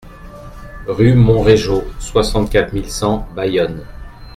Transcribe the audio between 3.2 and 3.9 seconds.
Bayonne